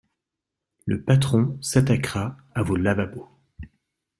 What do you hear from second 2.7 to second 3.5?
lavabos.